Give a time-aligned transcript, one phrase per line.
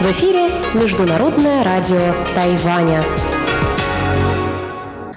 [0.00, 3.02] В эфире Международное радио Тайваня.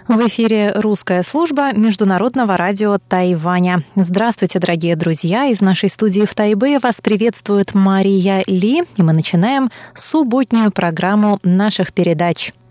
[0.07, 3.83] В эфире русская служба Международного радио Тайваня.
[3.93, 5.45] Здравствуйте, дорогие друзья!
[5.45, 11.93] Из нашей студии в Тайбе вас приветствует Мария Ли, и мы начинаем субботнюю программу наших
[11.93, 12.51] передач–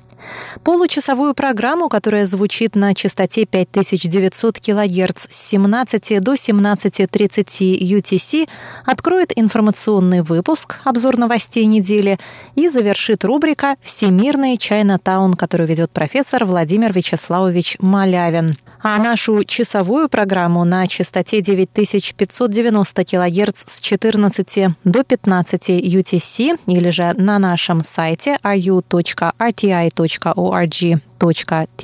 [0.62, 8.48] Получасовую программу, которая звучит на частоте 5900 кГц с 17 до 17.30 UTC,
[8.84, 12.18] откроет информационный выпуск «Обзор новостей недели»
[12.54, 18.56] и завершит рубрика «Всемирный Чайна-таун», которую ведет профессор Владимир Вячеславович Малявин.
[18.80, 27.12] А нашу часовую программу на частоте 9590 кГц с 14 до 15 UTC или же
[27.16, 31.74] на нашем сайте ru.rti.com org.tw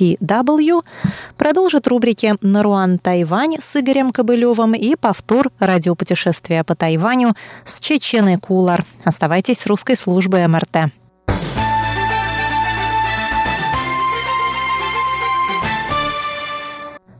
[1.37, 7.33] продолжит рубрики «Наруан Тайвань» с Игорем Кобылевым и повтор радиопутешествия по Тайваню
[7.65, 8.85] с Чеченой Кулар.
[9.03, 10.91] Оставайтесь с русской службой МРТ.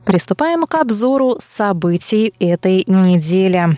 [0.05, 3.77] Приступаем к обзору событий этой недели.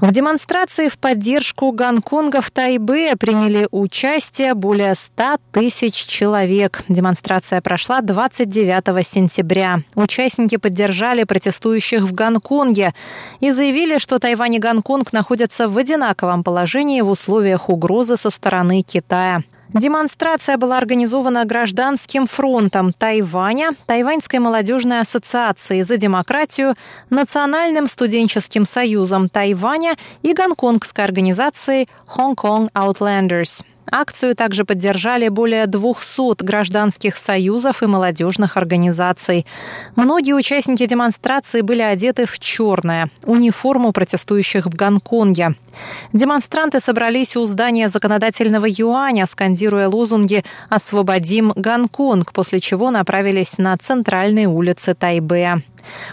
[0.00, 6.82] В демонстрации в поддержку Гонконга в Тайбе приняли участие более 100 тысяч человек.
[6.88, 9.80] Демонстрация прошла 29 сентября.
[9.94, 12.94] Участники поддержали протестующих в Гонконге
[13.40, 18.82] и заявили, что Тайвань и Гонконг находятся в одинаковом положении в условиях угрозы со стороны
[18.82, 19.42] Китая.
[19.74, 26.74] Демонстрация была организована Гражданским фронтом Тайваня, Тайваньской молодежной ассоциацией за демократию,
[27.08, 33.64] Национальным студенческим союзом Тайваня и гонконгской организацией Hong Kong Outlanders.
[33.90, 39.46] Акцию также поддержали более 200 гражданских союзов и молодежных организаций.
[39.96, 45.56] Многие участники демонстрации были одеты в черное– униформу протестующих в Гонконге.
[46.12, 54.48] Демонстранты собрались у здания законодательного юаня, скандируя лозунги «Освободим Гонконг», после чего направились на центральные
[54.48, 55.62] улицы Тайбэя.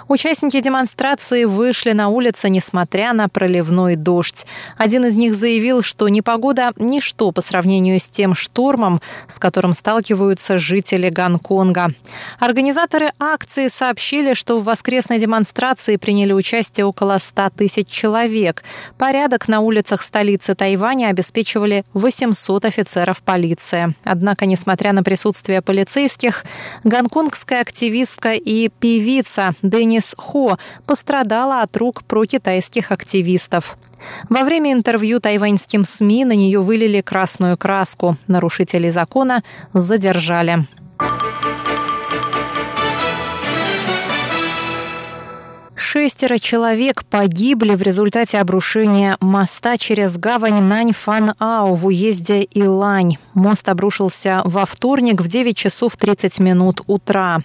[0.07, 4.45] Участники демонстрации вышли на улицы, несмотря на проливной дождь.
[4.78, 10.57] Один из них заявил, что непогода– ничто по сравнению с тем штормом, с которым сталкиваются
[10.57, 11.94] жители Гонконга.
[12.39, 18.63] Организаторы акции сообщили, что в воскресной демонстрации приняли участие около 100 тысяч человек.
[18.97, 23.95] Порядок на улицах столицы Тайваня обеспечивали 800 офицеров полиции.
[24.05, 26.45] Однако, несмотря на присутствие полицейских,
[26.85, 33.77] гонконгская активистка и певица Денис Хо пострадала от рук прокитайских активистов.
[34.29, 38.17] Во время интервью тайваньским СМИ на нее вылили красную краску.
[38.27, 39.43] Нарушителей закона
[39.73, 40.67] задержали.
[45.91, 53.17] Шестеро человек погибли в результате обрушения моста через гавань Наньфан-Ау в уезде Илань.
[53.33, 57.39] Мост обрушился во вторник в 9 часов 30 минут утра.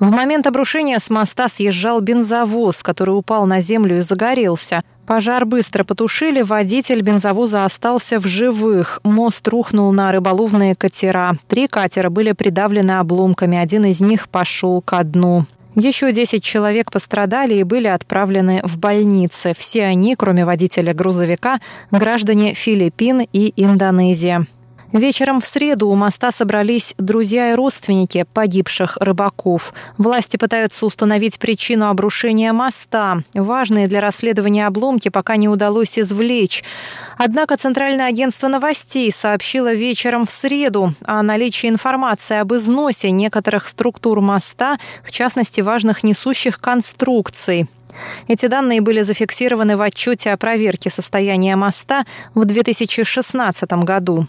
[0.00, 4.82] В момент обрушения с моста съезжал бензовоз, который упал на землю и загорелся.
[5.06, 8.98] Пожар быстро потушили, водитель бензовоза остался в живых.
[9.04, 11.36] Мост рухнул на рыболовные катера.
[11.46, 15.46] Три катера были придавлены обломками, один из них пошел ко дну.
[15.74, 19.54] Еще 10 человек пострадали и были отправлены в больницы.
[19.56, 24.46] Все они, кроме водителя грузовика, граждане Филиппин и Индонезии.
[24.92, 29.74] Вечером в среду у моста собрались друзья и родственники погибших рыбаков.
[29.98, 33.18] Власти пытаются установить причину обрушения моста.
[33.34, 36.64] Важные для расследования обломки пока не удалось извлечь.
[37.18, 44.22] Однако Центральное агентство новостей сообщило вечером в среду о наличии информации об износе некоторых структур
[44.22, 47.68] моста, в частности важных несущих конструкций.
[48.26, 52.04] Эти данные были зафиксированы в отчете о проверке состояния моста
[52.34, 54.26] в 2016 году.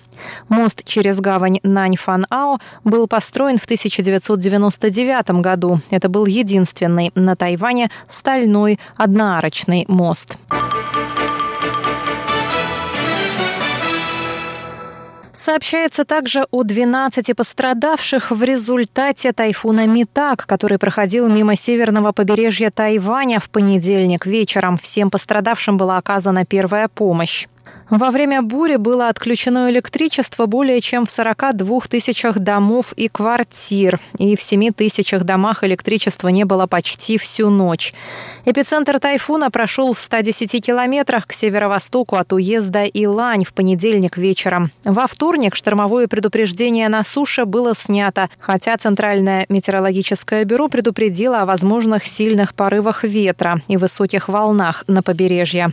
[0.48, 5.82] Мост через гавань Наньфан-Ао был построен в 1999 году.
[5.90, 10.38] Это был единственный на Тайване стальной одноарочный мост.
[15.50, 23.40] Сообщается также о 12 пострадавших в результате тайфуна Митак, который проходил мимо северного побережья Тайваня
[23.40, 24.78] в понедельник вечером.
[24.78, 27.48] Всем пострадавшим была оказана первая помощь.
[27.90, 34.36] Во время бури было отключено электричество более чем в 42 тысячах домов и квартир, и
[34.36, 37.96] в 7 тысячах домах электричества не было почти всю ночь.
[38.46, 44.72] Эпицентр тайфуна прошел в 110 километрах к северо-востоку от уезда Илань в понедельник вечером.
[44.84, 52.06] Во вторник штормовое предупреждение на суше было снято, хотя Центральное метеорологическое бюро предупредило о возможных
[52.06, 55.72] сильных порывах ветра и высоких волнах на побережье.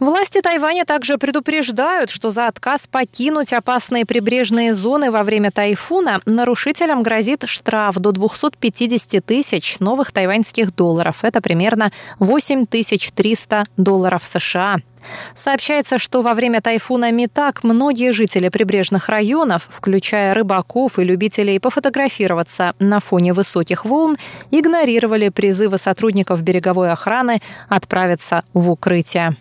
[0.00, 6.20] Власти Тайваня также предупредили предупреждают, что за отказ покинуть опасные прибрежные зоны во время тайфуна
[6.24, 11.18] нарушителям грозит штраф до 250 тысяч новых тайваньских долларов.
[11.22, 14.78] Это примерно 8300 долларов США.
[15.34, 22.74] Сообщается, что во время тайфуна Митак многие жители прибрежных районов, включая рыбаков и любителей пофотографироваться
[22.78, 24.16] на фоне высоких волн,
[24.50, 29.36] игнорировали призывы сотрудников береговой охраны отправиться в укрытие.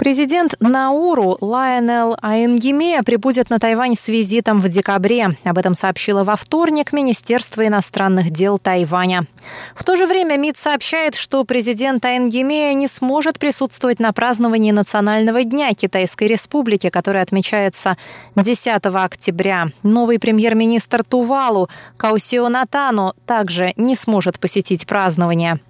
[0.00, 5.36] Президент Науру Лайонел Айнгемея прибудет на Тайвань с визитом в декабре.
[5.44, 9.26] Об этом сообщило во вторник Министерство иностранных дел Тайваня.
[9.74, 15.44] В то же время МИД сообщает, что президент Айнгемея не сможет присутствовать на праздновании Национального
[15.44, 17.98] дня Китайской Республики, который отмечается
[18.36, 19.66] 10 октября.
[19.82, 21.68] Новый премьер-министр Тувалу
[21.98, 25.60] Каусио Натано также не сможет посетить празднование.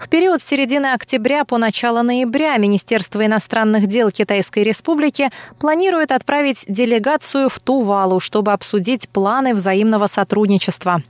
[0.00, 6.64] В период с середины октября по начало ноября Министерство иностранных дел Китайской Республики планирует отправить
[6.68, 11.02] делегацию в Тувалу, чтобы обсудить планы взаимного сотрудничества.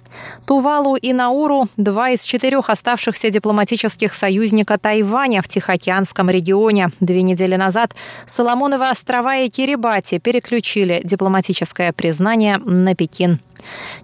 [0.47, 6.91] Тувалу и Науру– два из четырех оставшихся дипломатических союзника Тайваня в Тихоокеанском регионе.
[7.01, 7.95] Две недели назад
[8.27, 13.41] Соломоновы острова и Кирибати переключили дипломатическое признание на Пекин.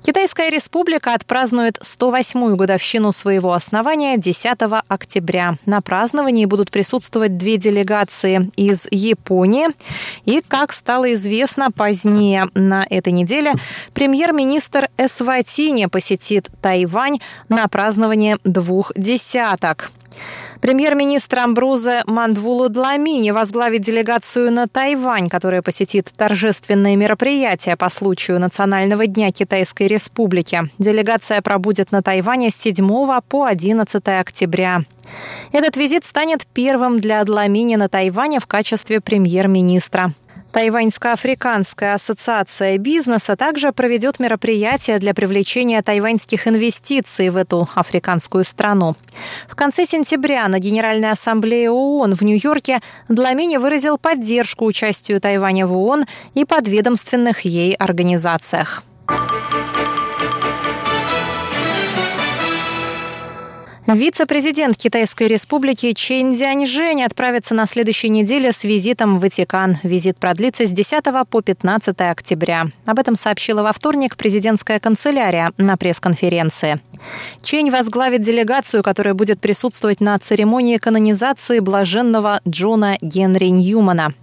[0.02, 4.58] Китайская республика отпразднует 108-ю годовщину своего основания 10
[4.88, 5.56] октября.
[5.66, 9.68] На праздновании будут присутствовать две делегации из Японии.
[10.24, 13.52] И, как стало известно позднее на этой неделе,
[13.92, 19.90] премьер-министр Эсватини посетит Тайвань на празднование двух десяток.
[20.64, 29.06] Премьер-министр Амбрузе Мандвулу Дламини возглавит делегацию на Тайвань, которая посетит торжественные мероприятия по случаю Национального
[29.06, 30.70] дня Китайской Республики.
[30.78, 34.84] Делегация пробудет на Тайване с 7 по 11 октября.
[35.52, 40.14] Этот визит станет первым для Дламини на Тайване в качестве премьер-министра.
[40.54, 48.94] Тайваньско-африканская ассоциация бизнеса также проведет мероприятия для привлечения тайваньских инвестиций в эту африканскую страну.
[49.48, 55.76] В конце сентября на Генеральной ассамблее ООН в Нью-Йорке Дламини выразил поддержку участию Тайваня в
[55.76, 58.84] ООН и подведомственных ей организациях.
[63.86, 69.76] Вице-президент Китайской республики Чен Дзяньжэнь отправится на следующей неделе с визитом в Ватикан.
[69.82, 72.68] Визит продлится с 10 по 15 октября.
[72.86, 76.80] Об этом сообщила во вторник президентская канцелярия на пресс-конференции.
[77.42, 84.14] Чень возглавит делегацию, которая будет присутствовать на церемонии канонизации блаженного Джона Генри Ньюмана.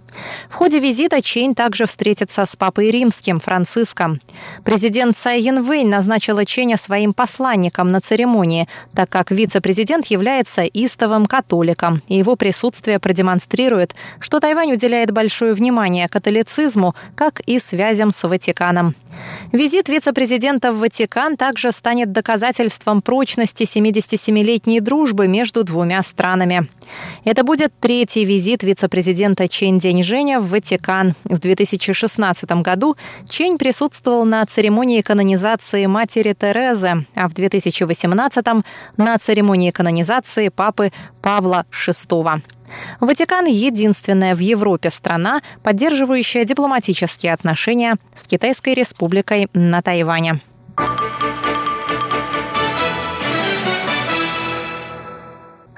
[0.48, 4.20] В ходе визита Чейн также встретится с папой римским Франциском.
[4.64, 12.02] Президент Цай Янвэнь назначила Ченя своим посланником на церемонии, так как вице-президент является истовым католиком,
[12.08, 18.94] и его присутствие продемонстрирует, что Тайвань уделяет большое внимание католицизму, как и связям с Ватиканом.
[19.52, 26.68] Визит вице-президента в Ватикан также станет доказательством прочности 77-летней дружбы между двумя странами.
[27.24, 31.14] Это будет третий визит вице-президента Чэнь Деньжэня в Ватикан.
[31.24, 32.96] В 2016 году
[33.28, 38.46] Чень присутствовал на церемонии канонизации матери Терезы, а в 2018
[38.96, 42.42] на церемонии канонизации папы Павла VI.
[43.00, 50.40] Ватикан– единственная в Европе страна, поддерживающая дипломатические отношения с Китайской республикой на Тайване.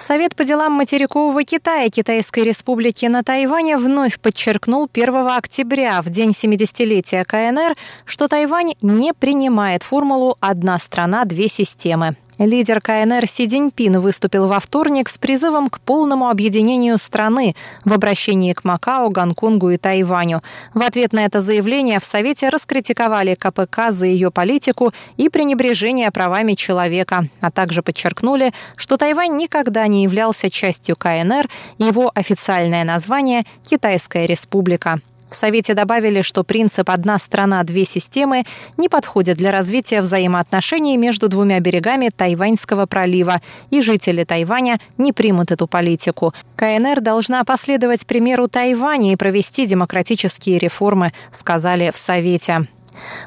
[0.04, 6.32] Совет по делам материкового Китая Китайской Республики на Тайване вновь подчеркнул 1 октября, в день
[6.32, 7.74] 70-летия КНР,
[8.04, 12.16] что Тайвань не принимает формулу «одна страна, две системы».
[12.38, 18.52] Лидер КНР Си Диньпин выступил во вторник с призывом к полному объединению страны в обращении
[18.52, 20.42] к Макао, Гонконгу и Тайваню.
[20.74, 26.54] В ответ на это заявление в Совете раскритиковали КПК за ее политику и пренебрежение правами
[26.54, 31.48] человека, а также подчеркнули, что Тайвань никогда не являлся частью КНР,
[31.78, 35.00] его официальное название– Китайская республика.
[35.34, 38.44] В Совете добавили, что принцип «одна страна, две системы»
[38.76, 45.50] не подходит для развития взаимоотношений между двумя берегами Тайваньского пролива, и жители Тайваня не примут
[45.50, 46.32] эту политику.
[46.54, 52.68] КНР должна последовать примеру Тайваня и провести демократические реформы, сказали в Совете.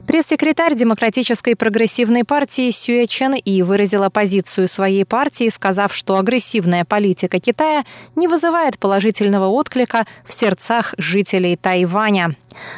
[0.06, 7.40] Пресс-секретарь Демократической прогрессивной партии Сюэ Чен И выразила позицию своей партии, сказав, что агрессивная политика
[7.40, 7.84] Китая
[8.16, 12.36] не вызывает положительного отклика в сердцах жителей Тайваня.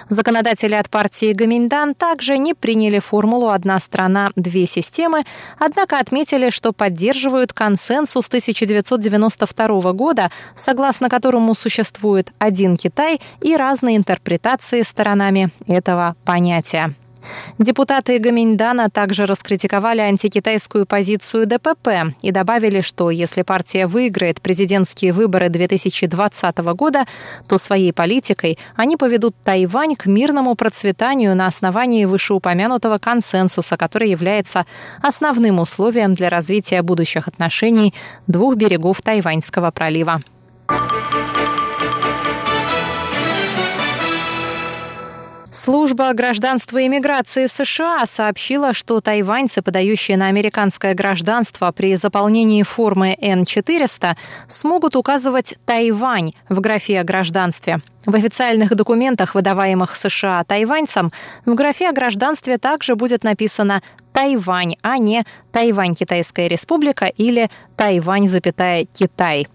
[0.09, 5.23] Законодатели от партии Гаминьдан также не приняли формулу «одна страна, две системы»,
[5.57, 14.81] однако отметили, что поддерживают консенсус 1992 года, согласно которому существует один Китай и разные интерпретации
[14.83, 16.93] сторонами этого понятия.
[17.57, 25.49] Депутаты Гаминьдана также раскритиковали антикитайскую позицию ДПП и добавили, что если партия выиграет президентские выборы
[25.49, 27.05] 2020 года,
[27.47, 34.65] то своей политикой они поведут Тайвань к мирному процветанию на основании вышеупомянутого консенсуса, который является
[35.01, 37.93] основным условием для развития будущих отношений
[38.27, 40.19] двух берегов Тайваньского пролива.
[45.59, 53.13] Служба гражданства и миграции США сообщила, что тайваньцы, подающие на американское гражданство при заполнении формы
[53.21, 54.15] N400,
[54.47, 57.79] смогут указывать «Тайвань» в графе о гражданстве.
[58.05, 61.11] В официальных документах, выдаваемых США тайваньцам,
[61.45, 68.29] в графе о гражданстве также будет написано «Тайвань», а не «Тайвань Китайская республика» или «Тайвань,
[68.29, 69.49] запятая Китай».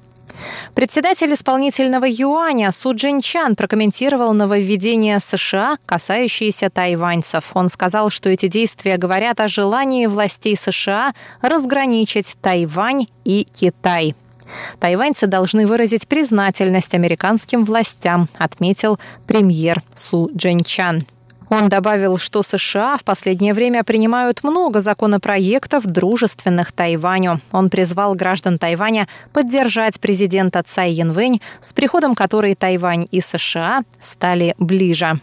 [0.75, 7.45] Председатель исполнительного юаня Су Джинчан прокомментировал нововведение США, касающиеся тайваньцев.
[7.55, 14.15] Он сказал, что эти действия говорят о желании властей США разграничить Тайвань и Китай.
[14.79, 21.03] Тайваньцы должны выразить признательность американским властям, отметил премьер Су Джинчан.
[21.49, 27.41] Он добавил, что США в последнее время принимают много законопроектов, дружественных Тайваню.
[27.53, 34.55] Он призвал граждан Тайваня поддержать президента Цай Янвэнь, с приходом которой Тайвань и США стали
[34.59, 35.21] ближе.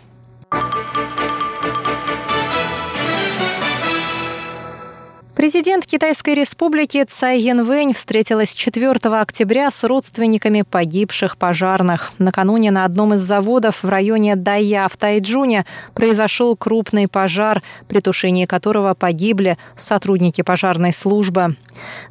[5.42, 12.12] Президент Китайской республики Цай Янвэнь встретилась 4 октября с родственниками погибших пожарных.
[12.20, 18.46] Накануне на одном из заводов в районе Дая в Тайджуне произошел крупный пожар, при тушении
[18.46, 21.56] которого погибли сотрудники пожарной службы.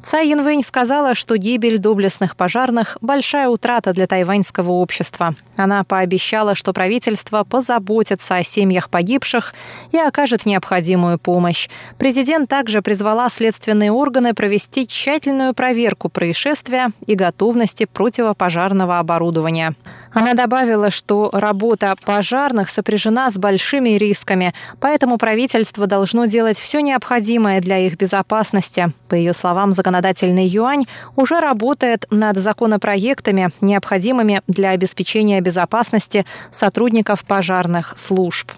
[0.03, 5.35] Цай Янвэнь сказала, что гибель доблестных пожарных– большая утрата для тайваньского общества.
[5.55, 9.53] Она пообещала, что правительство позаботится о семьях погибших
[9.93, 11.69] и окажет необходимую помощь.
[11.97, 19.75] Президент также призвала следственные органы провести тщательную проверку происшествия и готовности противопожарного оборудования.
[20.13, 27.61] Она добавила, что работа пожарных сопряжена с большими рисками, поэтому правительство должно делать все необходимое
[27.61, 28.91] для их безопасности.
[29.07, 30.85] По ее словам, законодательный юань
[31.15, 38.51] уже работает над законопроектами, необходимыми для обеспечения безопасности сотрудников пожарных служб.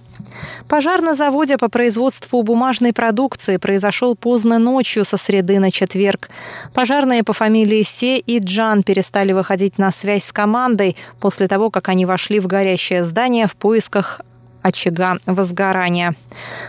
[0.68, 6.30] Пожар на заводе по производству бумажной продукции произошел поздно ночью со среды на четверг.
[6.74, 11.90] Пожарные по фамилии Се и Джан перестали выходить на связь с командой после того, как
[11.90, 14.22] они вошли в горящее здание в поисках
[14.64, 16.16] очага возгорания.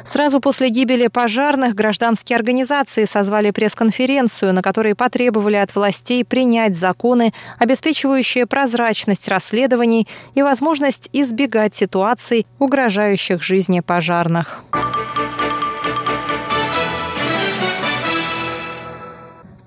[0.04, 7.32] Сразу после гибели пожарных гражданские организации созвали пресс-конференцию, на которой потребовали от властей принять законы,
[7.58, 14.62] обеспечивающие прозрачность расследований и возможность избегать ситуаций, угрожающих жизни пожарных.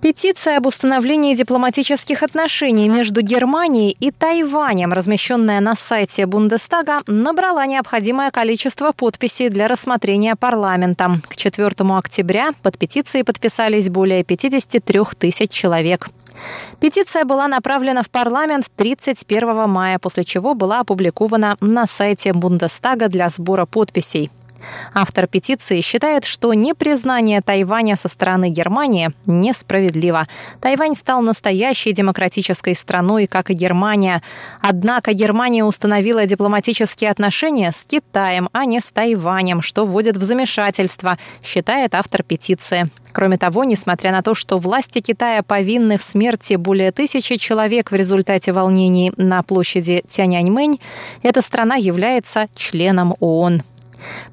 [0.08, 8.32] Петиция об установлении дипломатических отношений между Германией и Тайванем, размещенная на сайте Бундестага, набрала необходимое
[8.32, 11.22] количество подписей для рассмотрения парламентом.
[11.28, 16.08] К 4 октября под петицией подписались более 53 тысяч человек.
[16.80, 23.30] Петиция была направлена в парламент 31 мая, после чего была опубликована на сайте Бундестага для
[23.30, 24.32] сбора подписей.
[24.94, 30.28] Автор петиции считает, что непризнание Тайваня со стороны Германии несправедливо.
[30.62, 34.22] Тайвань стал настоящей демократической страной, как и Германия.
[34.62, 41.18] Однако Германия установила дипломатические отношения с Китаем, а не с Тайванем, что вводит в замешательство,
[41.42, 42.90] считает автор петиции.
[43.12, 47.96] Кроме того, несмотря на то, что власти Китая повинны в смерти более тысячи человек в
[47.96, 50.80] результате волнений на площади Тяньаньмэнь,
[51.24, 53.64] эта страна является членом ООН.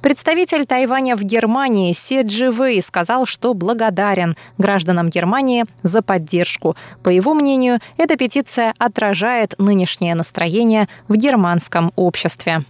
[0.00, 6.76] Представитель Тайваня в Германии Се Джи Вэй сказал, что благодарен гражданам Германии за поддержку.
[7.02, 12.64] По его мнению, эта петиция отражает нынешнее настроение в германском обществе.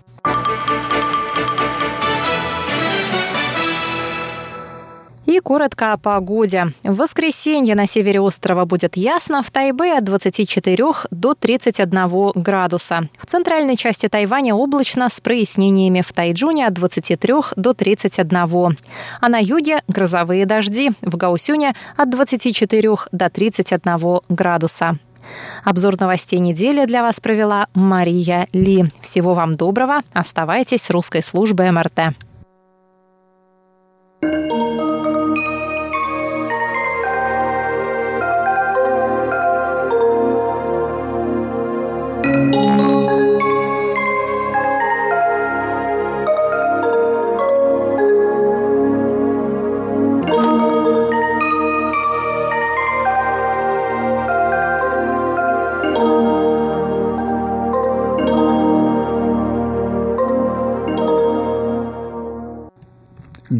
[5.35, 6.67] И коротко о погоде.
[6.85, 10.79] В воскресенье на севере острова будет ясно, в Тайбе от 24
[11.11, 13.09] до 31 градуса.
[13.19, 18.79] В центральной части Тайваня облачно с прояснениями в Тайджуне от 23 до 31.
[19.21, 20.93] А на юге грозовые дожди.
[21.00, 25.00] В Гаусюне от 24 до 31 градуса.
[25.64, 28.85] Обзор новостей недели для вас провела Мария Ли.
[29.00, 30.03] Всего вам доброго.
[30.12, 32.14] Оставайтесь с русской службой МРТ.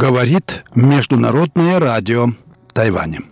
[0.04, 2.26] Говорит Международное радио
[2.75, 3.23] Тайваня.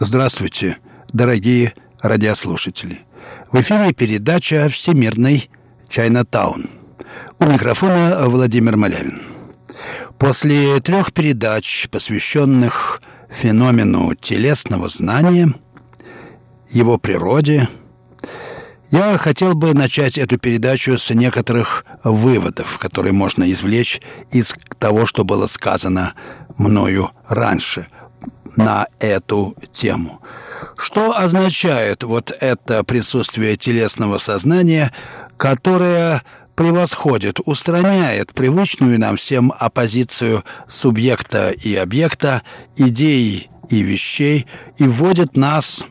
[0.00, 0.78] Здравствуйте,
[1.12, 3.02] дорогие радиослушатели.
[3.52, 5.48] В эфире передача «Всемирный
[5.88, 6.70] Чайна-таун».
[7.38, 9.22] У микрофона Владимир Малявин.
[10.18, 15.54] После трех передач, посвященных феномену телесного знания,
[16.68, 17.68] его природе–
[18.90, 25.24] я хотел бы начать эту передачу с некоторых выводов, которые можно извлечь из того, что
[25.24, 26.14] было сказано
[26.56, 27.86] мною раньше
[28.56, 30.20] на эту тему.
[30.76, 34.92] Что означает вот это присутствие телесного сознания,
[35.36, 36.22] которое
[36.54, 42.42] превосходит, устраняет привычную нам всем оппозицию субъекта и объекта,
[42.76, 45.84] идей и вещей и вводит нас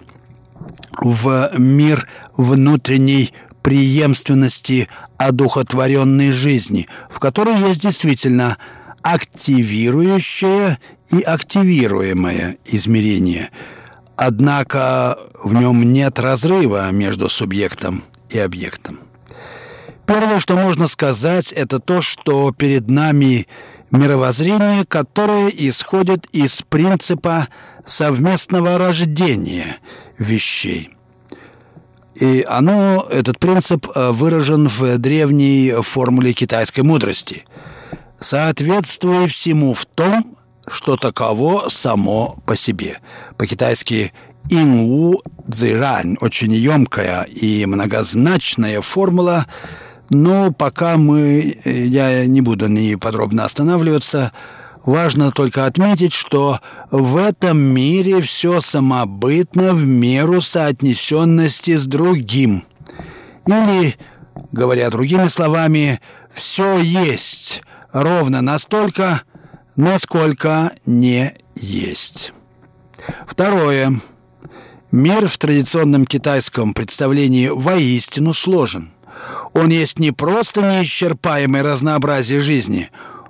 [1.02, 4.88] в мир внутренней преемственности
[5.18, 8.58] одухотворенной жизни, в которой есть действительно
[9.02, 10.78] активирующее
[11.12, 13.52] и активируемое измерение.
[14.16, 19.00] Однако в нем нет разрыва между субъектом и объектом.
[20.06, 23.48] Первое, что можно сказать, это то, что перед нами
[23.92, 27.48] мировоззрение, которое исходит из принципа
[27.86, 29.78] совместного рождения
[30.18, 30.90] вещей.
[32.20, 37.46] И оно, этот принцип э, выражен в древней формуле китайской мудрости.
[38.20, 40.36] «Соответствуй всему в том,
[40.68, 43.00] что таково само по себе».
[43.38, 44.12] По-китайски
[44.50, 49.46] «инву цзирань»– очень емкая и многозначная формула–
[50.10, 54.32] но пока мы, э, я не буду на ней подробно останавливаться,
[54.86, 56.60] важно только отметить, что
[56.92, 62.64] в этом мире все самобытно в меру соотнесенности с другим.
[63.46, 63.96] Или,
[64.52, 66.00] говоря другими словами,
[66.32, 69.24] все есть ровно настолько,
[69.76, 72.34] насколько не есть.
[73.26, 74.00] Второе.
[74.92, 78.92] Мир в традиционном китайском представлении воистину сложен–
[79.54, 82.90] он есть не просто неисчерпаемое разнообразие жизни,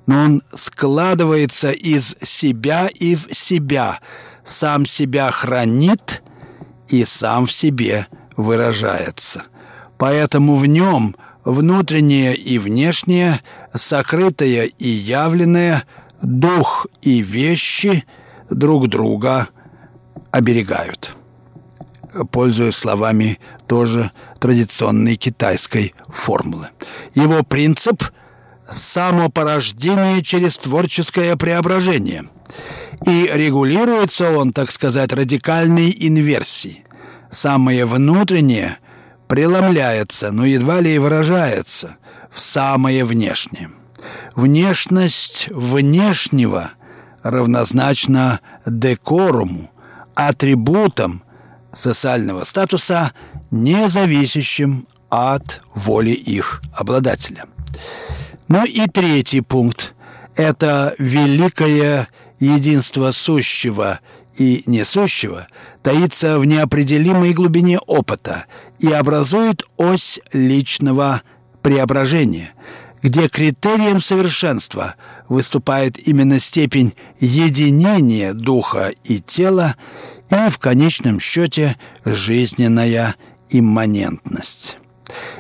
[0.09, 3.99] но он складывается из себя и в себя,
[4.43, 6.23] сам себя хранит
[6.87, 9.43] и сам в себе выражается.
[9.99, 13.41] Поэтому в нем внутреннее и внешнее,
[13.71, 15.83] сокрытое и явленное,
[16.23, 18.03] дух и вещи
[18.49, 19.47] друг друга
[20.31, 21.13] оберегают
[22.31, 26.69] пользуясь словами тоже традиционной китайской формулы.
[27.13, 28.03] Его принцип–
[28.71, 32.29] самопорождение через творческое преображение.
[33.05, 36.83] И регулируется он, так сказать, радикальной инверсией.
[37.29, 38.77] Самое внутреннее
[39.27, 41.97] преломляется, но едва ли и выражается
[42.31, 43.71] в самое внешнее.
[44.35, 46.71] Внешность внешнего
[47.21, 49.71] равнозначна декоруму,
[50.15, 51.23] атрибутам–
[51.71, 53.13] социального статуса,
[53.51, 57.45] не зависящим от воли их обладателя.
[58.49, 59.93] Ну и третий пункт–
[60.35, 62.07] это великое
[62.39, 63.99] единство сущего
[64.37, 65.47] и несущего
[65.83, 68.45] таится в неопределимой глубине опыта
[68.79, 71.21] и образует ось личного
[71.61, 72.53] преображения,
[73.03, 74.95] где критерием совершенства
[75.27, 79.75] выступает именно степень единения духа и тела
[80.31, 83.15] и в конечном счете жизненная
[83.51, 84.79] имманентность.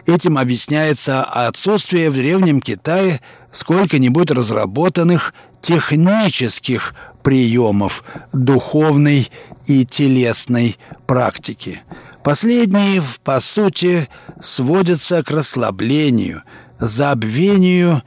[0.05, 8.03] Этим объясняется отсутствие в Древнем Китае сколько-нибудь разработанных технических приемов
[8.33, 9.29] духовной
[9.67, 11.81] и телесной практики.
[12.23, 16.43] Последние, по сути, сводятся к расслаблению,
[16.79, 18.01] забвению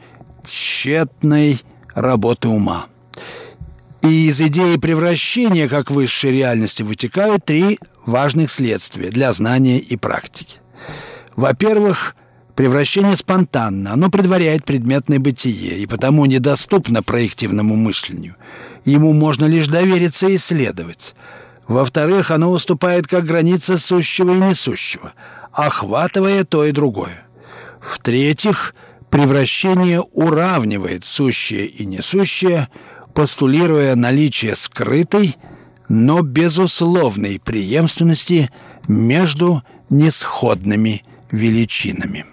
[0.45, 1.63] тщетной
[1.95, 2.87] работы ума.
[4.03, 10.59] И из идеи превращения как высшей реальности вытекают три важных следствия для знания и практики.
[11.37, 12.15] Во-первых,
[12.55, 18.37] превращение спонтанно, оно предваряет предметное бытие и потому недоступно проективному мышлению.
[18.85, 21.15] Ему можно лишь довериться и исследовать.
[21.69, 25.13] Во-вторых, оно выступает как граница сущего и несущего,
[25.53, 27.25] охватывая то и другое.
[27.81, 28.75] В-третьих,
[29.11, 32.69] превращение уравнивает сущее и несущее,
[33.15, 35.37] постулируя наличие скрытой,
[35.89, 38.51] но безусловной преемственности
[38.89, 42.25] между несходными величинами.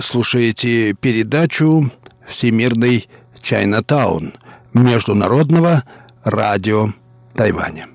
[0.00, 1.90] Слушаете передачу
[2.26, 3.06] «Всемирный
[3.42, 4.32] Чайнатаун»
[4.72, 5.84] Международного
[6.24, 6.88] радио
[7.34, 7.86] Тайваня.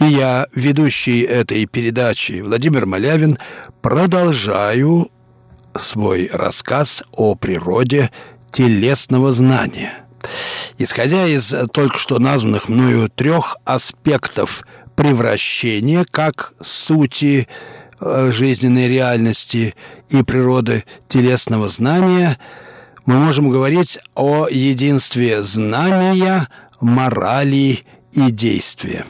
[0.00, 3.38] И я, ведущий этой передачи Владимир Малявин,
[3.80, 5.08] продолжаю
[5.76, 8.10] свой рассказ о природе
[8.50, 9.92] телесного знания.
[10.78, 17.46] Исходя из только что названных мною трех аспектов превращения как сути
[18.30, 19.74] жизненной реальности
[20.08, 22.38] и природы телесного знания,
[23.06, 26.48] мы можем говорить о единстве знания,
[26.80, 27.80] морали
[28.12, 29.06] и действия.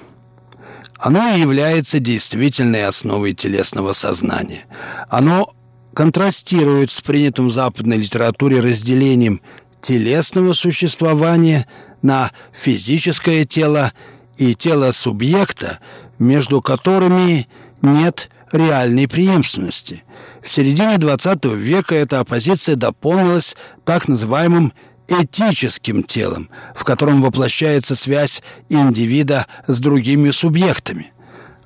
[0.98, 4.66] Оно является действительной основой телесного сознания.
[5.08, 5.52] Оно
[5.94, 9.40] контрастирует с принятым в западной литературе разделением
[9.80, 11.66] телесного существования
[12.02, 13.92] на физическое тело
[14.36, 15.80] и тело субъекта,
[16.18, 17.48] между которыми
[17.82, 20.04] нет реальной преемственности.
[20.42, 24.72] В середине XX века эта оппозиция дополнилась так называемым
[25.08, 31.12] этическим телом, в котором воплощается связь индивида с другими субъектами.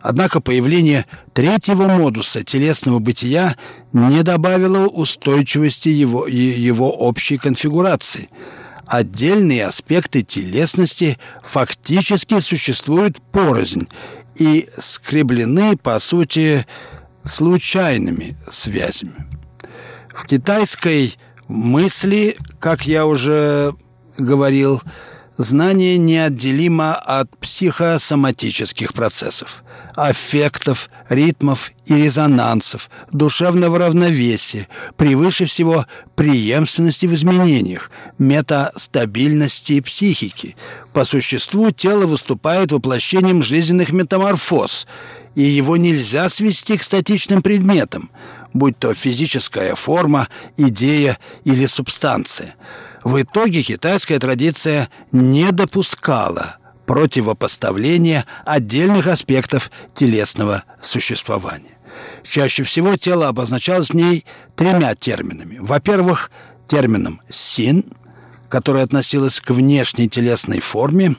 [0.00, 3.56] Однако появление третьего модуса телесного бытия
[3.92, 8.28] не добавило устойчивости его, его общей конфигурации–
[8.86, 13.88] отдельные аспекты телесности фактически существуют порознь
[14.38, 16.66] и скреблены, по сути,
[17.24, 19.26] случайными связями.
[20.14, 21.16] В китайской
[21.48, 23.74] мысли, как я уже
[24.18, 24.82] говорил,
[25.38, 37.14] знание неотделимо от психосоматических процессов, аффектов, ритмов и резонансов, душевного равновесия, превыше всего преемственности в
[37.14, 40.56] изменениях, метастабильности психики.
[40.92, 44.86] По существу тело выступает воплощением жизненных метаморфоз,
[45.34, 48.10] и его нельзя свести к статичным предметам,
[48.54, 52.54] будь то физическая форма, идея или субстанция–
[53.06, 61.78] в итоге китайская традиция не допускала противопоставления отдельных аспектов телесного существования.
[62.24, 64.24] Чаще всего тело обозначалось в ней
[64.56, 65.58] тремя терминами.
[65.60, 66.32] Во-первых,
[66.66, 67.84] термином «син»,
[68.48, 71.14] который относилось к внешней телесной форме.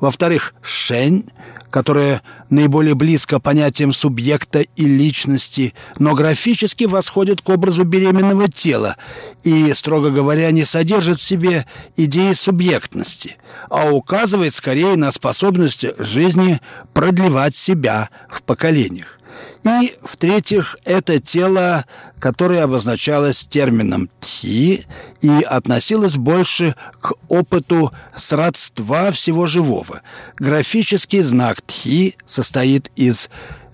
[0.00, 1.30] Во-вторых, «шень»,
[1.70, 8.96] которое наиболее близко понятиям субъекта и личности, но графически восходит к образу беременного тела
[9.44, 13.36] и, строго говоря, не содержит в себе идеи субъектности,
[13.68, 16.60] а указывает скорее на способность жизни
[16.92, 19.19] продлевать себя в поколениях.
[19.64, 21.84] И, в-третьих, это тело,
[22.18, 24.86] которое обозначалось термином «тхи»
[25.20, 30.00] и относилось больше к опыту сродства всего живого.
[30.38, 33.28] Графический знак «тхи» состоит из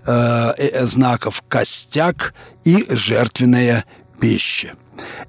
[0.05, 3.85] э, э, знаков «костяк» и «жертвенная
[4.21, 4.75] пища».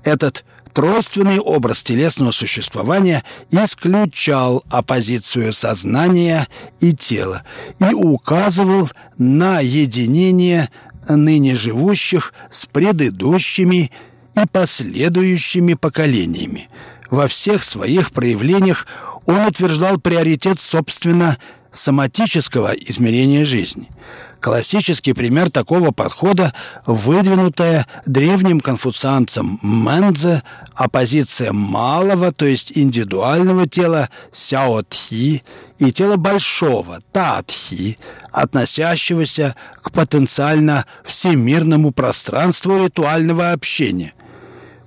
[0.04, 0.44] Этот
[0.78, 6.48] тройственный образ телесного существования исключал оппозицию сознания
[6.80, 7.42] и тела
[7.80, 8.88] и указывал
[9.18, 10.70] на единение
[11.10, 13.92] ныне живущих с предыдущими
[14.36, 16.70] и последующими поколениями.
[17.10, 18.86] Во всех своих проявлениях
[19.26, 21.40] он утверждал приоритет, собственно,
[21.72, 23.90] соматического измерения жизни–
[24.40, 26.54] Классический пример такого подхода–
[26.86, 30.44] выдвинутая древним конфуцианцем Мэнзе
[30.76, 35.44] оппозиция малого, то есть индивидуального тела сяо-тхи
[35.80, 37.98] и тела большого та-тхи,
[38.32, 44.14] относящегося к потенциально всемирному пространству ритуального общения.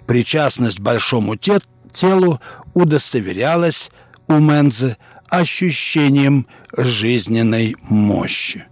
[0.06, 2.40] Причастность большому телу
[2.74, 3.90] удостоверялась
[4.28, 4.96] у Мензе
[5.28, 8.66] ощущением жизненной мощи.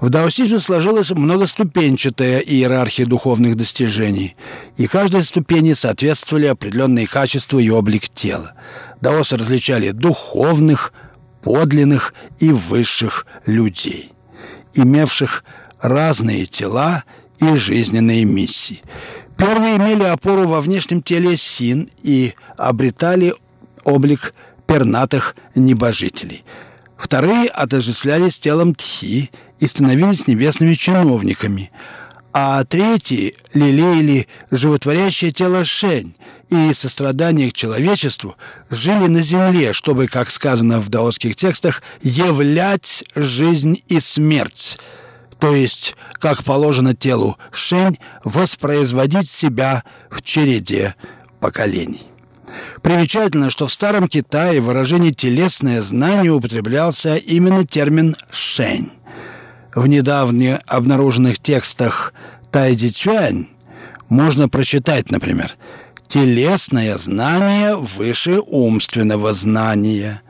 [0.00, 4.34] В даосизме сложилась многоступенчатая иерархия духовных достижений,
[4.78, 8.54] и каждой ступени соответствовали определенные качества и облик тела.
[9.02, 10.94] Даосы различали духовных,
[11.42, 14.12] подлинных и высших людей,
[14.72, 15.44] имевших
[15.80, 17.04] разные тела
[17.38, 18.82] и жизненные миссии.
[19.36, 23.34] Первые имели опору во внешнем теле син и обретали
[23.84, 24.32] облик
[24.66, 26.42] пернатых небожителей.
[26.96, 31.70] Вторые отождествлялись телом тхи и становились небесными чиновниками,
[32.32, 36.14] а третьи лелеяли животворящее тело Шень
[36.48, 38.36] и сострадание к человечеству
[38.70, 44.78] жили на земле, чтобы, как сказано в даосских текстах, являть жизнь и смерть,
[45.38, 50.94] то есть, как положено телу Шень, воспроизводить себя в череде
[51.40, 52.02] поколений.
[52.82, 58.90] Примечательно, что в Старом Китае в выражении «телесное знание» употреблялся именно термин «шень».
[59.74, 62.12] В недавно обнаруженных текстах
[62.50, 63.48] Тайди Цюань
[64.08, 65.56] можно прочитать, например,
[66.06, 70.22] «телесное знание выше умственного знания».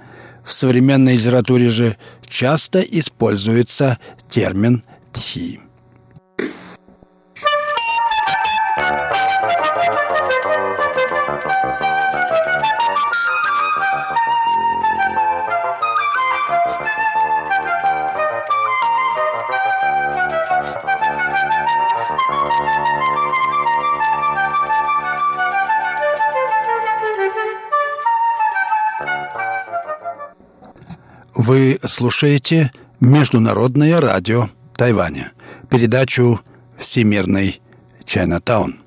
[0.45, 1.97] В современной литературе же
[2.29, 3.99] часто используется
[4.29, 5.61] термин «тхи».
[31.51, 35.33] Вы слушаете Международное радио Тайваня,
[35.69, 36.41] передачу
[36.79, 37.61] «Всемирный
[38.05, 38.79] Чайнатаун».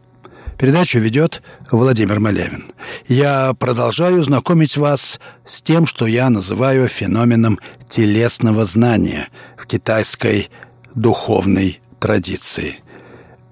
[0.58, 2.72] Передачу ведет Владимир Малявин.
[3.06, 10.50] Я продолжаю знакомить вас с тем, что я называю феноменом телесного знания в китайской
[10.96, 12.78] духовной традиции.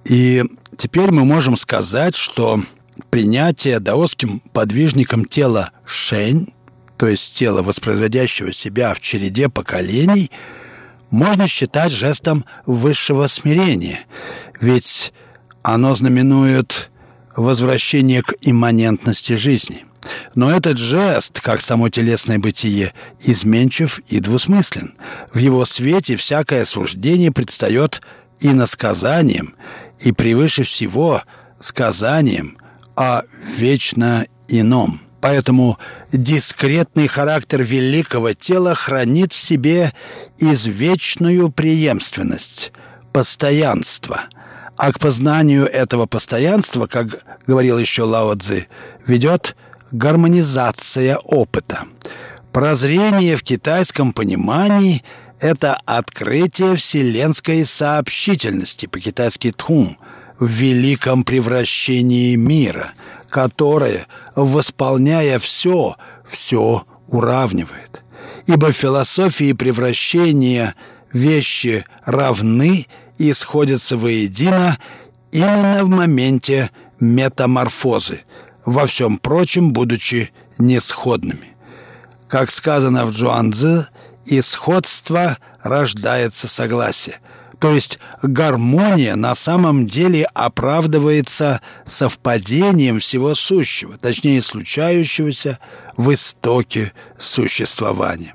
[0.05, 0.45] И
[0.77, 2.63] теперь мы можем сказать, что
[3.09, 6.53] принятие даосским подвижником тела шень
[7.01, 10.29] то есть тело, воспроизводящего себя в череде поколений,
[11.09, 14.01] можно считать жестом высшего смирения,
[14.59, 15.11] ведь
[15.63, 16.91] оно знаменует
[17.35, 19.83] возвращение к имманентности жизни.
[20.35, 24.93] Но этот жест, как само телесное бытие, изменчив и двусмыслен.
[25.33, 28.03] В его свете всякое суждение предстает
[28.39, 29.55] иносказанием,
[29.99, 31.23] и превыше всего
[31.59, 32.59] сказанием
[32.95, 33.23] о
[33.57, 35.77] вечно ином– Поэтому
[36.11, 39.93] дискретный характер великого тела хранит в себе
[40.39, 42.73] извечную преемственность,
[43.13, 44.21] постоянство.
[44.77, 48.67] А к познанию этого постоянства, как говорил еще Лао Цзи,
[49.05, 49.55] ведет
[49.91, 51.83] гармонизация опыта.
[52.51, 55.03] Прозрение в китайском понимании–
[55.39, 59.97] это открытие вселенской сообщительности, по-китайски «тхун»,
[60.39, 62.91] в великом превращении мира–
[63.31, 68.03] которое, восполняя все, все уравнивает.
[68.45, 70.75] Ибо в философии превращения
[71.11, 74.77] вещи равны и сходятся воедино
[75.31, 78.21] именно в моменте метаморфозы,
[78.65, 81.55] во всем прочем будучи несходными.
[82.27, 83.87] Как сказано в Джуанцзы,
[84.25, 87.19] из сходства рождается согласие–
[87.61, 95.59] то есть гармония на самом деле оправдывается совпадением всего сущего, точнее случающегося
[95.95, 98.33] в истоке существования.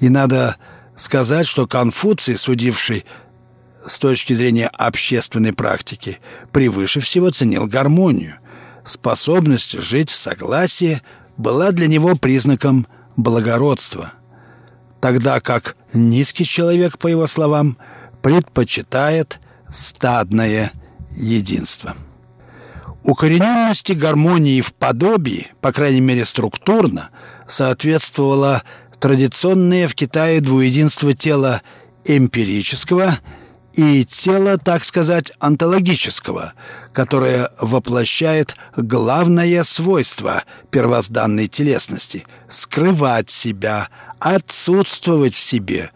[0.00, 0.56] И надо
[0.96, 3.04] сказать, что Конфуций, судивший
[3.86, 6.18] с точки зрения общественной практики,
[6.50, 8.36] превыше всего ценил гармонию.
[8.86, 11.02] Способность жить в согласии
[11.36, 12.86] была для него признаком
[13.18, 14.14] благородства,
[15.02, 17.76] тогда как низкий человек, по его словам,–
[18.24, 20.72] предпочитает стадное
[21.14, 21.94] единство.
[23.02, 27.10] Укорененности гармонии в подобии, по крайней мере структурно,
[27.46, 28.62] соответствовало
[28.98, 31.60] традиционное в Китае двуединство тела
[32.06, 33.18] эмпирического
[33.74, 36.54] и тела, так сказать, онтологического,
[36.94, 45.90] которое воплощает главное свойство первозданной телесности– скрывать себя, отсутствовать в себе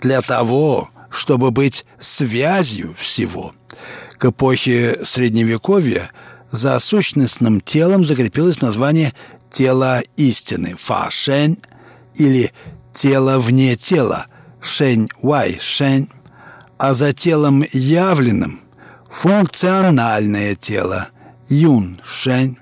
[0.00, 3.54] для того, чтобы быть связью всего.
[4.18, 6.10] К эпохе Средневековья
[6.50, 9.12] за сущностным телом закрепилось название
[9.50, 11.58] «тело истины»– «фа-шэнь»
[12.14, 12.52] или
[12.94, 14.26] «тело вне тела»–
[14.60, 16.08] «шэнь-вай»– «шэнь»,
[16.78, 18.60] а за телом явленным–
[19.10, 21.08] функциональное тело–
[21.48, 22.56] «юн-шэнь».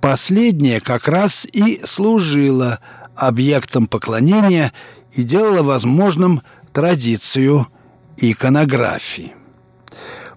[0.00, 2.78] Последнее как раз и служило
[3.16, 4.72] объектом поклонения
[5.12, 7.66] и делало возможным традицию
[8.20, 9.32] иконографии.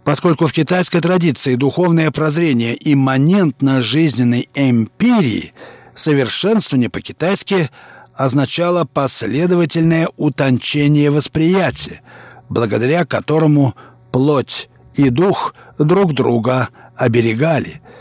[0.04, 5.54] Поскольку в китайской традиции духовное прозрение имманентно жизненной эмпирии,
[5.94, 7.70] совершенствование по-китайски
[8.14, 12.02] означало последовательное утончение восприятия,
[12.50, 13.76] благодаря которому
[14.12, 17.82] плоть и дух друг друга оберегали–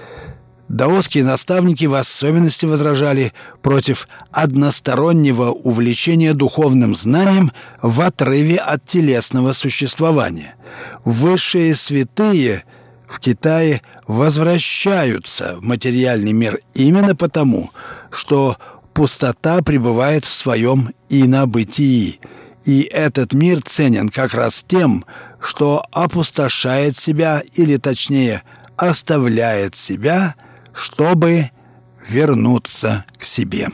[0.72, 10.54] Даосские наставники в особенности возражали против одностороннего увлечения духовным знанием в отрыве от телесного существования.
[11.04, 12.64] Высшие святые
[13.06, 17.70] в Китае возвращаются в материальный мир именно потому,
[18.10, 18.56] что
[18.94, 22.18] пустота пребывает в своем инобытии,
[22.64, 25.04] и этот мир ценен как раз тем,
[25.38, 28.42] что опустошает себя, или точнее,
[28.78, 30.34] оставляет себя–
[30.74, 31.50] чтобы
[32.08, 33.68] вернуться к себе.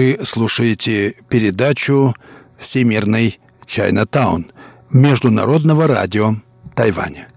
[0.00, 2.14] Вы слушаете передачу
[2.56, 4.50] «Всемирный Чайна-таун»
[4.90, 6.36] Международного радио
[6.74, 7.28] Тайваня.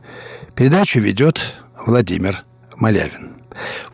[0.56, 1.42] Передачу ведет
[1.86, 2.46] Владимир
[2.78, 3.36] Малявин.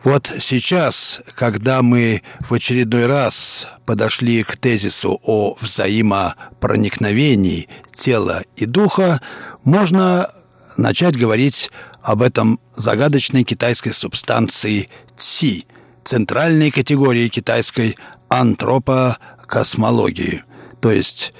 [0.04, 9.20] Вот сейчас, когда мы в очередной раз подошли к тезису о взаимопроникновении тела и духа,
[9.64, 10.30] можно
[10.76, 15.64] начать говорить об этом загадочной китайской субстанции ци,
[16.04, 17.96] центральной категории китайской
[18.30, 20.44] антропокосмологии,
[20.80, 21.34] то есть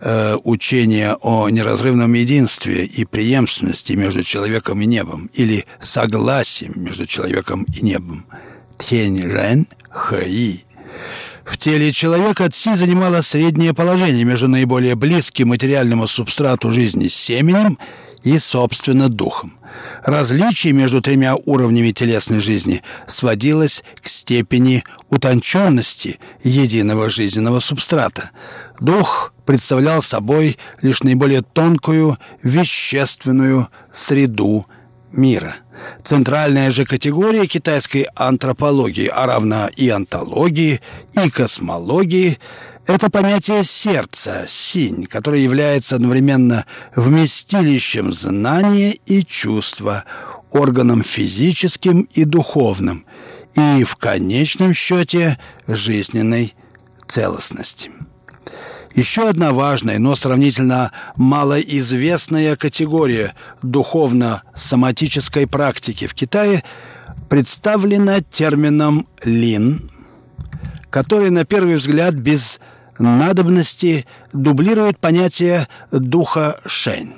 [0.00, 7.64] э, учение о неразрывном единстве и преемственности между человеком и небом, или согласием между человеком
[7.72, 8.26] и небом.
[8.78, 10.64] Тень Рен Хэи.
[11.44, 17.76] В теле человека Ци занимала среднее положение между наиболее близким материальному субстрату жизни семенем
[18.22, 19.58] и, собственно, духом.
[20.04, 28.30] Различие между тремя уровнями телесной жизни сводилось к степени утонченности единого жизненного субстрата.
[28.80, 34.66] Дух представлял собой лишь наиболее тонкую вещественную среду
[35.12, 35.56] мира.
[36.02, 40.80] Центральная же категория китайской антропологии, а равна и антологии,
[41.24, 42.38] и космологии–
[42.86, 46.66] это понятие сердца, синь, которое является одновременно
[46.96, 50.04] вместилищем знания и чувства,
[50.50, 53.06] органом физическим и духовным,
[53.54, 55.38] и в конечном счете
[55.68, 56.54] жизненной
[57.06, 57.92] целостности.
[58.94, 66.64] Еще одна важная, но сравнительно малоизвестная категория духовно-соматической практики в Китае
[67.28, 69.90] представлена термином «лин»,
[70.90, 72.58] который на первый взгляд без
[72.98, 77.14] надобности дублирует понятие духа шень.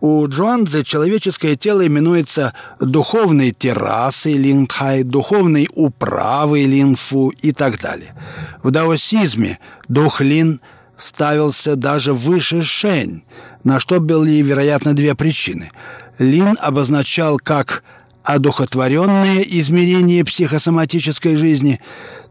[0.00, 8.14] У Джуанзе человеческое тело именуется духовной террасой линхай, духовной управой линфу и так далее.
[8.62, 9.58] В даосизме
[9.88, 10.60] дух лин
[10.98, 13.22] ставился даже выше шень,
[13.64, 15.70] на что были, вероятно, две причины.
[16.18, 17.82] Лин обозначал как
[18.24, 21.80] одухотворенное измерение психосоматической жизни,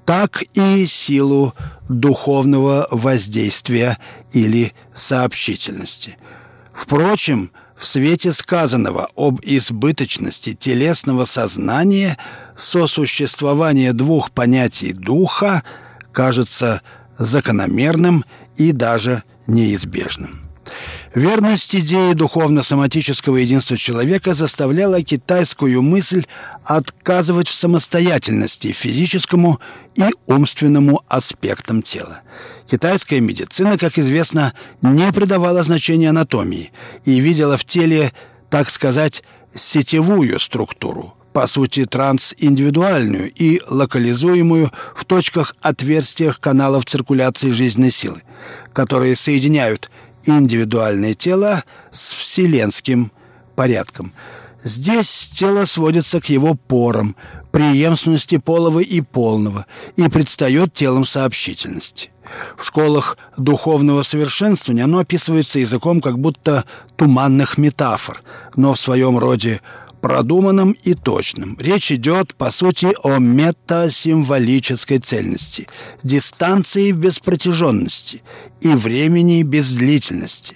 [0.05, 1.55] так и силу
[1.89, 3.97] духовного воздействия
[4.33, 6.17] или сообщительности.
[6.73, 12.17] Впрочем, в свете сказанного об избыточности телесного сознания
[12.55, 15.63] сосуществование двух понятий духа
[16.11, 16.81] кажется
[17.17, 18.25] закономерным
[18.57, 20.47] и даже неизбежным.
[21.15, 26.25] Верность идеи духовно-соматического единства человека заставляла китайскую мысль
[26.63, 29.59] отказывать в самостоятельности физическому
[29.95, 32.21] и умственному аспектам тела.
[32.67, 36.71] Китайская медицина, как известно, не придавала значения анатомии
[37.03, 38.13] и видела в теле,
[38.51, 47.91] так сказать, сетевую структуру, по сути, трансиндивидуальную и локализуемую в точках отверстиях каналов циркуляции жизненной
[47.91, 48.23] силы,
[48.73, 49.91] которые соединяют
[50.23, 53.11] индивидуальное тело с вселенским
[53.55, 54.13] порядком.
[54.63, 57.15] Здесь тело сводится к его порам,
[57.51, 62.09] преемственности полого и полного, и предстает телом сообщительности.
[62.57, 66.65] В школах духовного совершенствования оно описывается языком как будто
[66.95, 68.23] туманных метафор,
[68.55, 69.61] но в своем роде
[70.07, 71.57] продуманным и точным.
[71.59, 75.67] Речь идет, по сути, о метасимволической цельности,
[76.01, 78.23] дистанции без протяженности
[78.61, 80.55] и времени без длительности.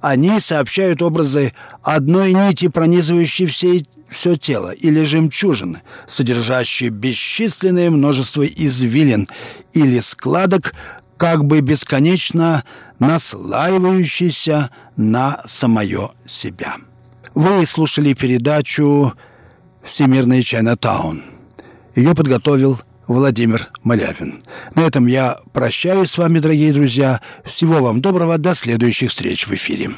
[0.00, 9.26] Они сообщают образы одной нити, пронизывающей все, все тело, или жемчужины, содержащие бесчисленное множество извилин
[9.72, 10.74] или складок,
[11.16, 12.62] как бы бесконечно
[13.00, 16.76] наслаивающийся на самое себя.
[17.34, 19.12] Вы слушали передачу
[19.82, 21.24] «Всемирный Чайнатаун».
[21.94, 24.40] Ее подготовил Владимир Малявин.
[24.74, 27.20] На этом я прощаюсь с вами, дорогие друзья.
[27.44, 28.38] Всего вам доброго.
[28.38, 29.90] До следующих встреч в эфире.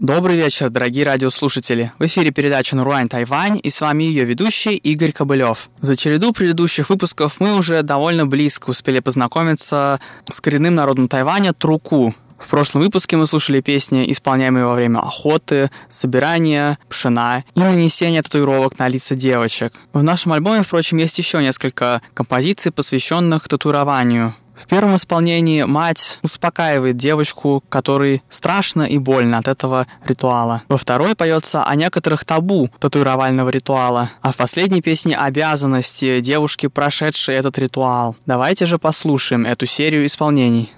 [0.00, 1.90] Добрый вечер, дорогие радиослушатели.
[1.98, 5.68] В эфире передача «Наруань Тайвань» и с вами ее ведущий Игорь Кобылев.
[5.80, 12.14] За череду предыдущих выпусков мы уже довольно близко успели познакомиться с коренным народом Тайваня Труку.
[12.38, 18.78] В прошлом выпуске мы слушали песни, исполняемые во время охоты, собирания, пшена и нанесения татуировок
[18.78, 19.72] на лица девочек.
[19.92, 26.96] В нашем альбоме, впрочем, есть еще несколько композиций, посвященных татуированию– в первом исполнении мать успокаивает
[26.96, 30.62] девочку, которой страшно и больно от этого ритуала.
[30.68, 37.36] Во второй поется о некоторых табу татуировального ритуала, а в последней песне обязанности девушки, прошедшей
[37.36, 38.16] этот ритуал.
[38.26, 40.72] Давайте же послушаем эту серию исполнений.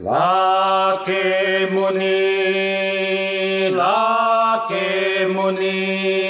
[0.00, 1.68] Лаке
[5.28, 6.25] муни,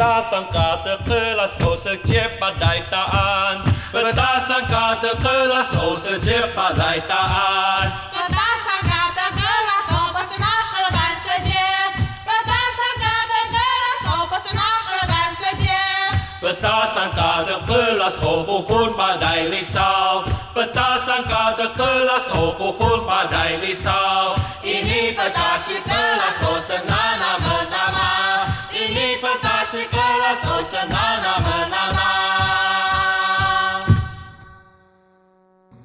[0.00, 3.60] Betasangkate kelas o sejep padai taan
[3.92, 11.90] Betasangkate kelas o oh, sejep padai taan Betasangkate kelas o oh, pasenakal gan sejep.
[12.24, 16.12] Betasangkate kelas o pasenakal gan sejep.
[16.40, 20.24] Betasangkate kelas o puhun padai risau
[20.56, 24.32] Betasangkate kelas o oh, puhun padai risau
[24.64, 28.48] Ini petasi kelas o senana menama.
[28.72, 30.70] Ini petasi petas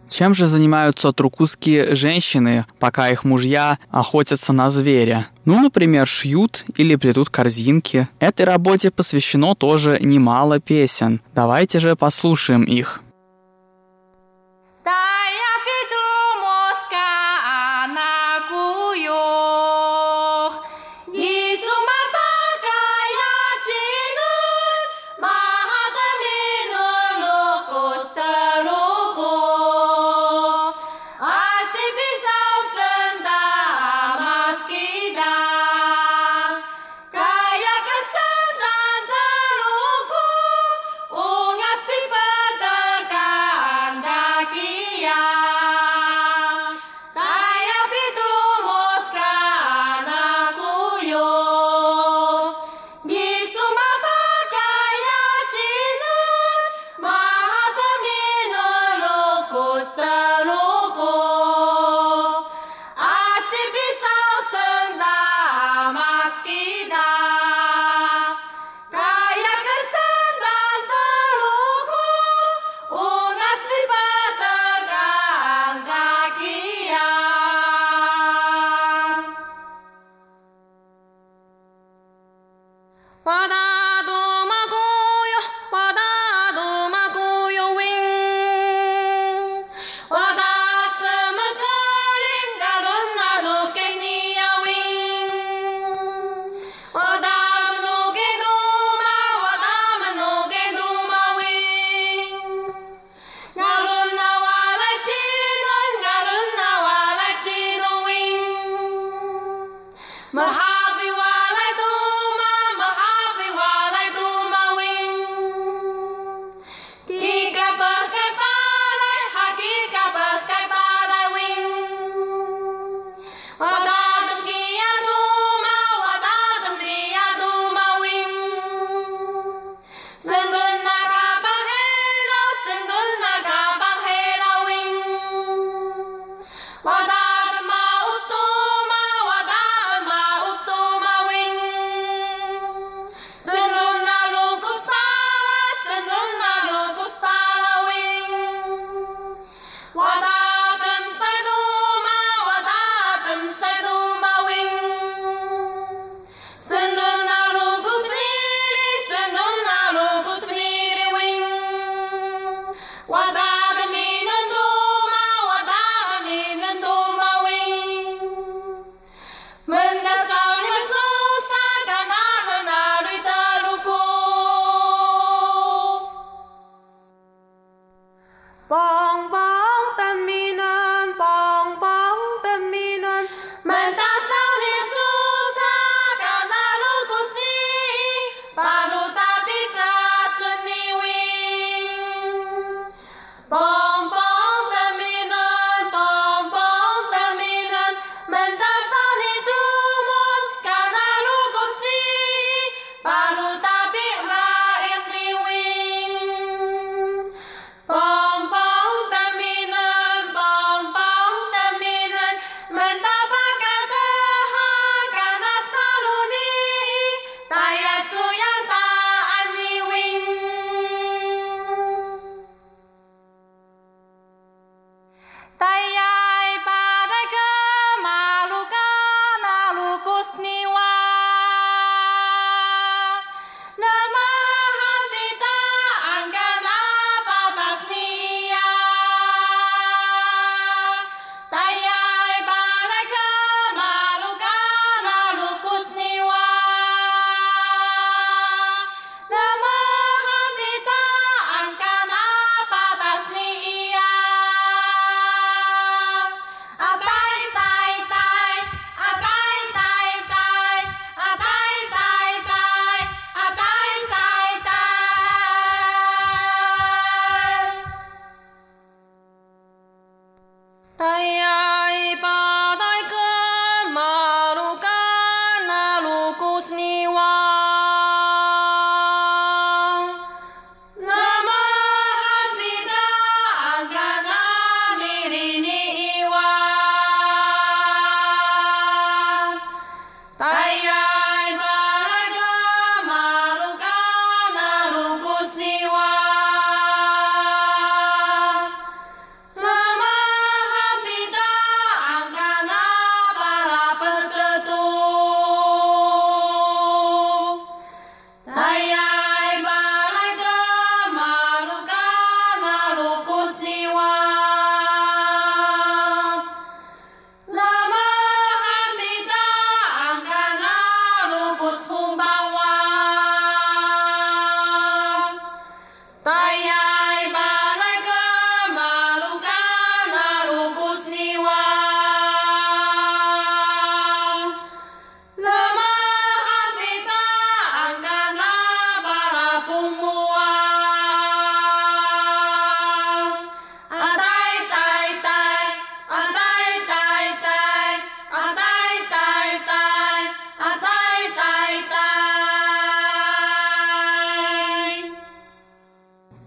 [0.10, 5.28] Чем же занимаются трукузские женщины, пока их мужья охотятся на зверя?
[5.44, 8.08] Ну, например, шьют или плетут корзинки.
[8.20, 11.22] Этой работе посвящено тоже немало песен.
[11.34, 13.02] Давайте же послушаем их.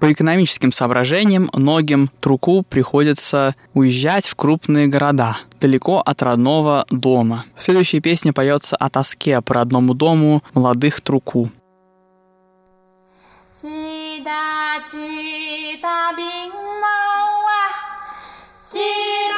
[0.09, 7.45] По экономическим соображениям многим Труку приходится уезжать в крупные города, далеко от родного дома.
[7.57, 11.51] Следующая песня поется о тоске по родному дому молодых Труку.
[13.53, 14.31] 记得
[14.83, 17.69] 记得明老啊，
[18.59, 19.38] 记得。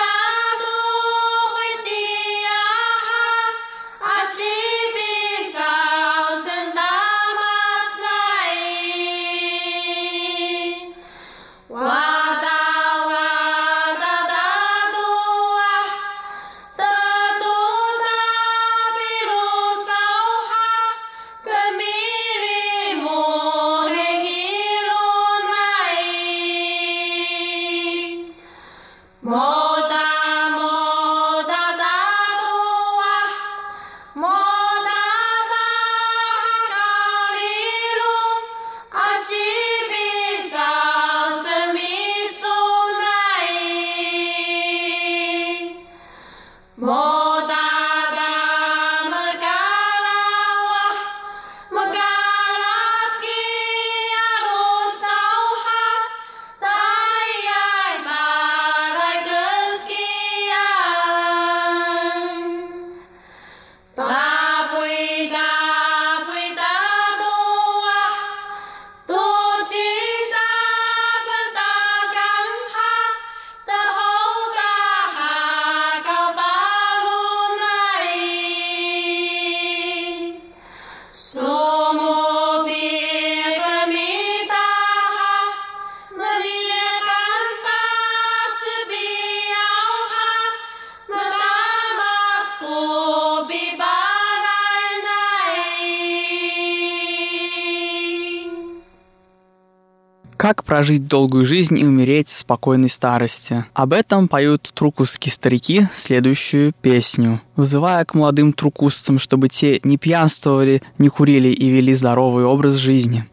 [100.70, 103.64] прожить долгую жизнь и умереть в спокойной старости.
[103.74, 110.80] Об этом поют трукусские старики следующую песню, вызывая к молодым трукусцам, чтобы те не пьянствовали,
[110.96, 113.26] не курили и вели здоровый образ жизни.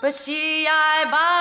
[0.00, 1.31] But she I buy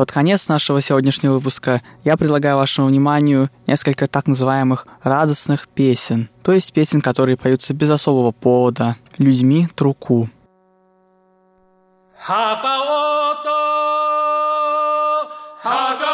[0.00, 6.52] под конец нашего сегодняшнего выпуска я предлагаю вашему вниманию несколько так называемых радостных песен, то
[6.52, 10.30] есть песен, которые поются без особого повода, людьми труку.
[12.16, 13.50] Hakaoto,
[15.62, 16.09] Hakaoto,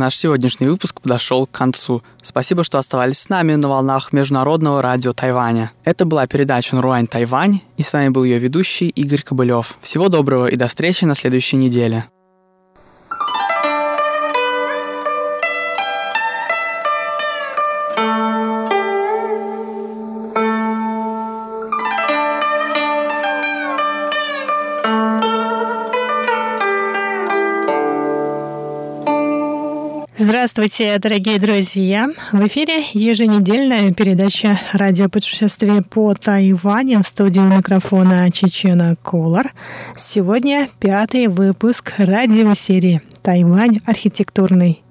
[0.00, 2.02] наш сегодняшний выпуск подошел к концу.
[2.22, 5.72] Спасибо, что оставались с нами на волнах Международного радио Тайваня.
[5.84, 9.76] Это была передача «Наруань Тайвань», и с вами был ее ведущий Игорь Кобылев.
[9.80, 12.06] Всего доброго и до встречи на следующей неделе.
[30.60, 32.10] Здравствуйте, дорогие друзья!
[32.32, 39.54] В эфире еженедельная передача радиопутешествия по Тайваню в студию микрофона Чечена Колор.
[39.96, 44.82] Сегодня пятый выпуск радиосерии «Тайвань архитектурный».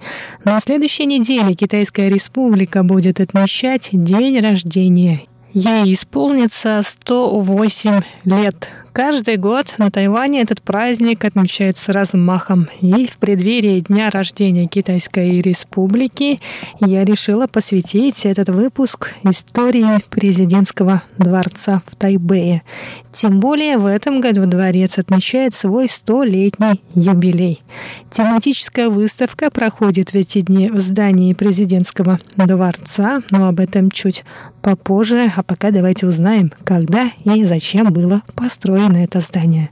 [0.44, 5.22] На следующей неделе Китайская республика будет отмечать день рождения.
[5.54, 8.70] Ей исполнится 108 лет.
[8.94, 12.68] Каждый год на Тайване этот праздник отмечают с размахом.
[12.82, 16.40] И в преддверии дня рождения Китайской Республики
[16.80, 22.64] я решила посвятить этот выпуск истории президентского дворца в Тайбэе.
[23.12, 27.62] Тем более в этом году дворец отмечает свой столетний юбилей.
[28.10, 34.24] Тематическая выставка проходит в эти дни в здании президентского дворца, но об этом чуть
[34.62, 35.32] попозже.
[35.36, 39.70] А пока давайте узнаем, когда и зачем было построено это здание.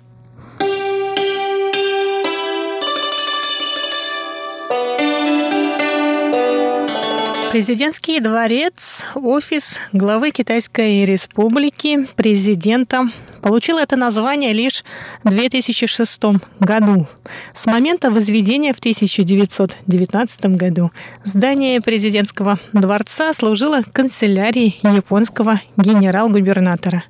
[7.51, 13.09] Президентский дворец, офис главы Китайской республики, президента
[13.41, 14.83] получил это название лишь
[15.23, 16.21] в 2006
[16.59, 17.07] году.
[17.53, 20.91] С момента возведения в 1919 году
[21.23, 27.03] здание президентского дворца служило канцелярией японского генерал-губернатора.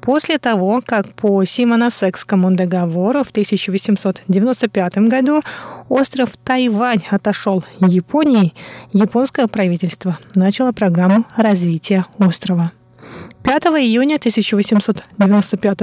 [0.00, 5.40] После того, как по Симоносекскому договору в 1895 году
[5.88, 8.54] остров Тайвань отошел Японии,
[8.92, 12.72] японское правительство начало программу развития острова.
[13.46, 15.80] 5 июня 1895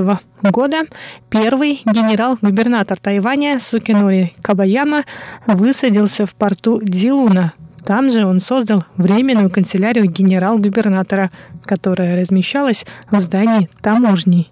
[0.51, 0.81] года
[1.29, 5.05] первый генерал-губернатор Тайваня Сукинори Кабаяма
[5.47, 7.53] высадился в порту Дилуна.
[7.85, 11.31] Там же он создал временную канцелярию генерал-губернатора,
[11.63, 14.49] которая размещалась в здании таможни.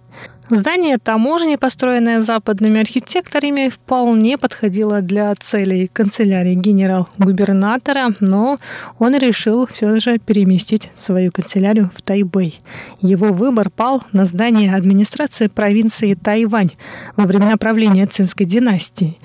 [0.51, 8.57] Здание таможни, построенное западными архитекторами, вполне подходило для целей канцелярии генерал-губернатора, но
[8.99, 12.59] он решил все же переместить свою канцелярию в Тайбэй.
[13.01, 16.71] Его выбор пал на здание администрации провинции Тайвань
[17.15, 19.17] во времена правления Цинской династии.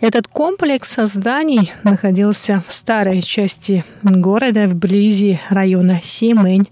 [0.00, 6.66] Этот комплекс зданий находился в старой части города вблизи района Симэнь.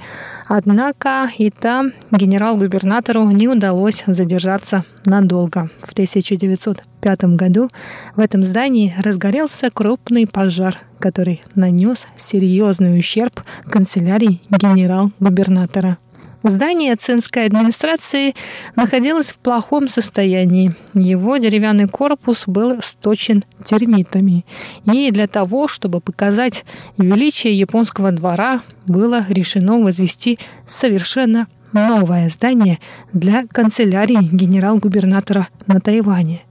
[0.49, 5.71] Однако и там генерал-губернатору не удалось задержаться надолго.
[5.81, 7.69] В 1905 году
[8.17, 15.99] в этом здании разгорелся крупный пожар, который нанес серьезный ущерб канцелярии генерал-губернатора.
[16.43, 18.35] Здание цинской администрации
[18.75, 20.75] находилось в плохом состоянии.
[20.95, 24.47] Его деревянный корпус был сточен термитами.
[24.91, 26.65] И для того, чтобы показать
[26.97, 32.79] величие японского двора, было решено возвести совершенно новое здание
[33.12, 36.43] для канцелярии генерал-губернатора на Тайване.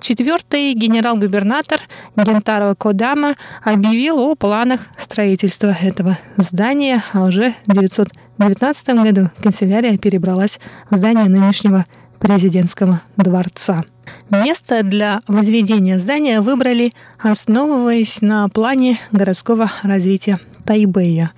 [0.00, 1.80] Четвертый генерал-губернатор
[2.16, 10.60] Гентаро Кодама объявил о планах строительства этого здания, а уже в 1919 году канцелярия перебралась
[10.90, 11.84] в здание нынешнего
[12.20, 13.84] президентского дворца.
[14.30, 20.38] Место для возведения здания выбрали, основываясь на плане городского развития
[20.68, 21.32] Тайбэя.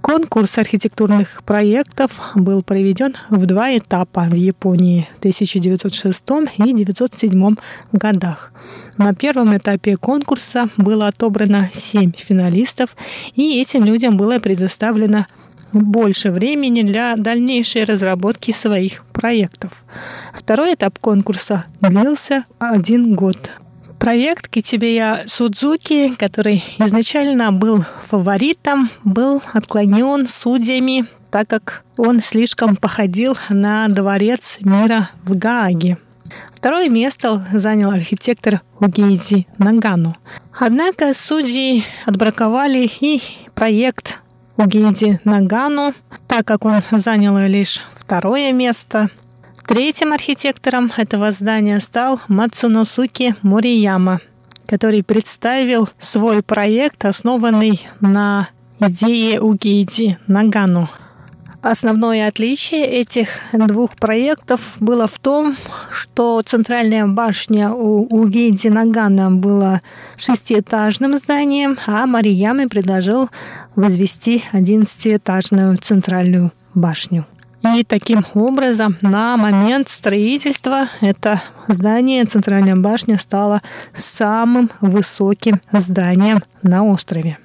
[0.00, 6.22] Конкурс архитектурных проектов был проведен в два этапа в Японии в 1906
[6.58, 7.56] и 1907
[7.90, 8.52] годах.
[8.96, 12.96] На первом этапе конкурса было отобрано семь финалистов,
[13.34, 15.26] и этим людям было предоставлено
[15.72, 19.72] больше времени для дальнейшей разработки своих проектов.
[20.32, 23.50] Второй этап конкурса длился один год.
[23.98, 33.36] Проект Китибея Судзуки, который изначально был фаворитом, был отклонен судьями, так как он слишком походил
[33.48, 35.98] на дворец мира в Гааге.
[36.54, 40.14] Второе место занял архитектор Угейзи Нагану.
[40.58, 43.20] Однако судьи отбраковали и
[43.54, 44.20] проект
[44.56, 45.94] Угейди Нагану,
[46.28, 49.10] так как он занял лишь второе место–
[49.68, 54.22] Третьим архитектором этого здания стал Мацуносуки Морияма,
[54.66, 58.48] который представил свой проект, основанный на
[58.80, 60.88] идее Угиди Нагану.
[61.60, 65.54] Основное отличие этих двух проектов было в том,
[65.92, 69.82] что центральная башня у Угиди Нагана была
[70.16, 73.28] шестиэтажным зданием, а Марияме предложил
[73.76, 77.26] возвести одиннадцатиэтажную центральную башню.
[77.62, 83.60] И таким образом на момент строительства это здание, центральная башня, стало
[83.92, 87.38] самым высоким зданием на острове.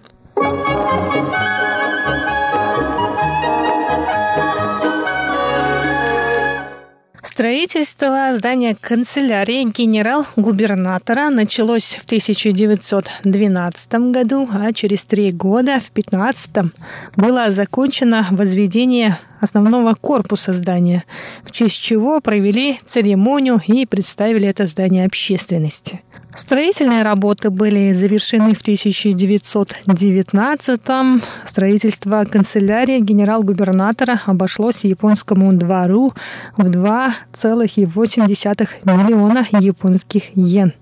[7.33, 16.71] Строительство здания канцелярии генерал-губернатора началось в 1912 году, а через три года, в 2015,
[17.15, 21.05] было закончено возведение основного корпуса здания,
[21.43, 26.03] в честь чего провели церемонию и представили это здание общественности.
[26.35, 31.21] Строительные работы были завершены в 1919-м.
[31.45, 36.11] Строительство канцелярии генерал-губернатора обошлось японскому двору
[36.57, 40.73] в 2,8 миллиона японских йен.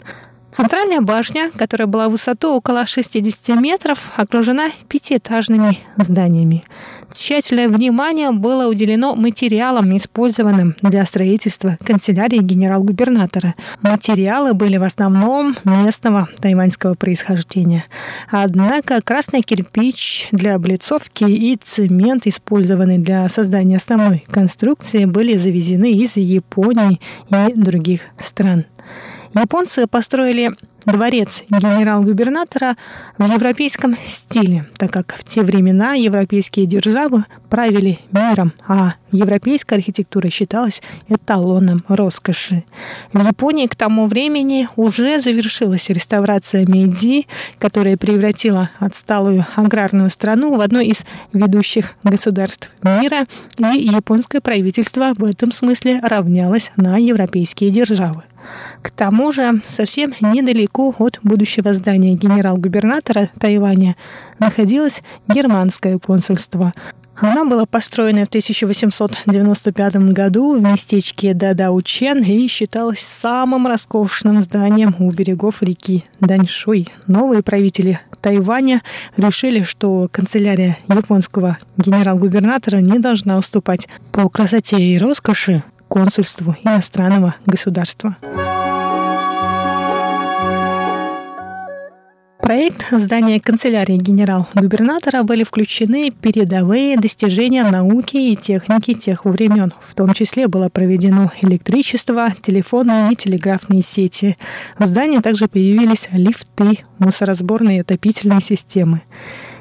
[0.52, 6.66] Центральная башня, которая была в высоту около 60 метров, окружена пятиэтажными зданиями.
[7.14, 13.56] Тщательное внимание было уделено материалам, использованным для строительства канцелярии генерал-губернатора.
[13.82, 17.86] Материалы были в основном местного тайваньского происхождения.
[18.30, 26.16] Однако красный кирпич для облицовки и цемент, использованный для создания основной конструкции, были завезены из
[26.16, 27.00] Японии
[27.30, 28.66] и других стран.
[29.34, 30.52] Японцы построили
[30.86, 32.76] дворец генерал-губернатора
[33.18, 40.30] в европейском стиле, так как в те времена европейские державы правили миром, а европейская архитектура
[40.30, 42.64] считалась эталоном роскоши.
[43.14, 47.28] В Японии к тому времени уже завершилась реставрация Мэйдзи,
[47.60, 53.26] которая превратила отсталую аграрную страну в одно из ведущих государств мира,
[53.58, 58.24] и японское правительство в этом смысле равнялось на европейские державы.
[58.82, 63.96] К тому же, совсем недалеко от будущего здания генерал-губернатора Тайваня
[64.40, 66.72] находилось германское консульство.
[67.22, 75.12] Оно было построено в 1895 году в местечке Дадаучен и считалось самым роскошным зданием у
[75.12, 76.88] берегов реки Даньшуй.
[77.06, 78.82] Новые правители Тайваня
[79.18, 88.16] решили, что канцелярия японского генерал-губернатора не должна уступать по красоте и роскоши консульству иностранного государства.
[92.52, 99.72] проект здания канцелярии генерал-губернатора были включены передовые достижения науки и техники тех времен.
[99.80, 104.36] В том числе было проведено электричество, телефонные и телеграфные сети.
[104.78, 109.02] В здании также появились лифты, мусоросборные и отопительные системы.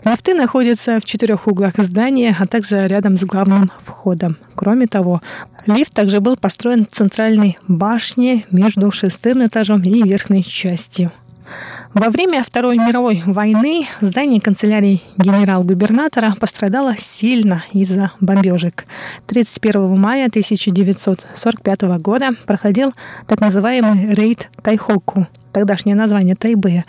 [0.04, 4.38] Лифты находятся в четырех углах здания, а также рядом с главным входом.
[4.54, 5.20] Кроме того,
[5.66, 11.12] лифт также был построен в центральной башне между шестым этажом и верхней частью.
[11.92, 18.84] Во время Второй мировой войны здание канцелярии генерал-губернатора пострадало сильно из-за бомбежек.
[19.26, 22.92] 31 мая 1945 года проходил
[23.26, 26.84] так называемый рейд Тайхоку, тогдашнее название Тайбэя,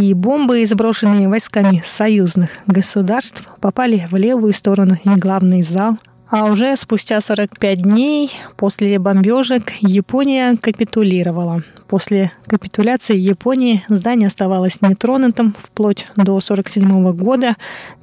[0.00, 5.98] и бомбы, сброшенные войсками союзных государств, попали в левую сторону и главный зал
[6.30, 11.62] а уже спустя 45 дней после бомбежек Япония капитулировала.
[11.88, 17.56] После капитуляции Японии здание оставалось нетронутым вплоть до 1947 года,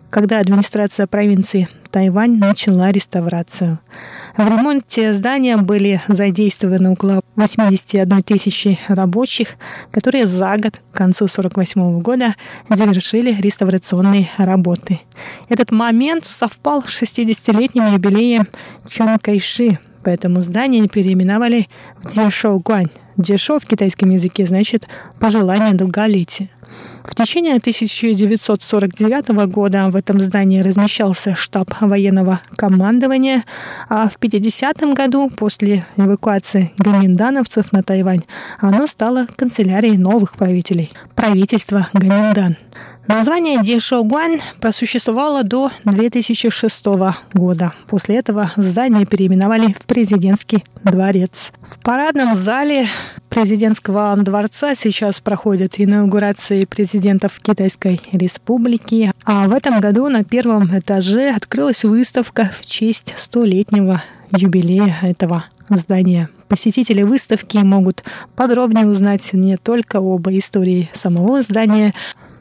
[0.10, 3.80] когда администрация провинции Тайвань начала реставрацию.
[4.36, 9.56] В ремонте здания были задействованы около 81 тысячи рабочих,
[9.92, 12.36] которые за год, к концу 1948 года,
[12.70, 15.00] завершили реставрационные работы.
[15.48, 18.48] Этот момент совпал с 60-летним юбилеем
[18.88, 21.68] Чон Кайши, поэтому здание переименовали
[22.02, 22.90] в Дзешоугуань.
[23.16, 24.88] Дзешо в китайском языке значит
[25.20, 26.50] «пожелание долголетия».
[27.08, 33.44] В течение 1949 года в этом здании размещался штаб военного командования,
[33.90, 38.24] а в 50 году, после эвакуации гаминдановцев на Тайвань,
[38.60, 42.58] оно стало канцелярией новых правителей– правительства Гаминдан.
[43.08, 46.86] Название Дешогуань просуществовало до 2006
[47.34, 47.72] года.
[47.88, 51.52] После этого здание переименовали в президентский дворец.
[51.62, 52.88] В парадном зале
[53.30, 56.66] президентского дворца сейчас проходят инаугурации
[56.96, 59.12] президентов Китайской республики.
[59.26, 66.30] А в этом году на первом этаже открылась выставка в честь столетнего юбилея этого здания.
[66.48, 68.06] Посетители выставки могут
[68.38, 71.94] подробнее узнать не только об истории самого здания,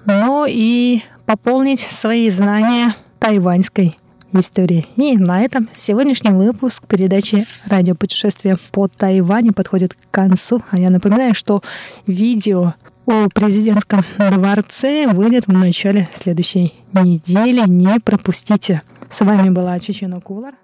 [0.07, 3.97] но и пополнить свои знания тайваньской
[4.33, 4.87] истории.
[4.95, 10.63] И на этом сегодняшний выпуск передачи «Радиопутешествие по Тайваню» подходит к концу.
[10.71, 11.61] А я напоминаю, что
[12.07, 12.75] видео
[13.07, 17.69] о президентском дворце выйдет в начале следующей недели.
[17.69, 18.83] Не пропустите.
[19.09, 20.55] С вами была Чечена Кулар.